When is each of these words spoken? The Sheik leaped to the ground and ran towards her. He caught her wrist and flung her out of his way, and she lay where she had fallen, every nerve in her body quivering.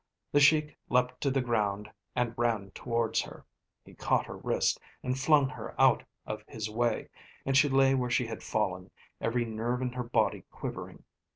The 0.31 0.39
Sheik 0.39 0.75
leaped 0.89 1.21
to 1.21 1.29
the 1.29 1.41
ground 1.43 1.87
and 2.15 2.33
ran 2.35 2.71
towards 2.71 3.21
her. 3.21 3.45
He 3.85 3.93
caught 3.93 4.25
her 4.25 4.37
wrist 4.37 4.79
and 5.03 5.15
flung 5.15 5.47
her 5.49 5.79
out 5.79 6.01
of 6.25 6.43
his 6.47 6.71
way, 6.71 7.07
and 7.45 7.55
she 7.55 7.69
lay 7.69 7.93
where 7.93 8.09
she 8.09 8.25
had 8.25 8.41
fallen, 8.41 8.89
every 9.21 9.45
nerve 9.45 9.79
in 9.79 9.91
her 9.91 10.01
body 10.03 10.43
quivering. 10.49 11.03